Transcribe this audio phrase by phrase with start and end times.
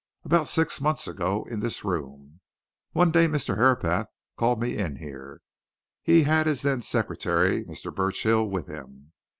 [0.23, 2.39] About six months ago in this room.
[2.93, 3.55] One day Mr.
[3.55, 5.43] Herapath called me in here.
[6.01, 7.93] He had his then secretary, Mr.
[7.95, 9.13] Burchill, with him.